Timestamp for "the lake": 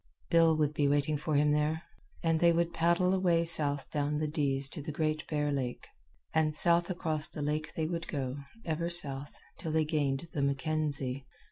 7.27-7.73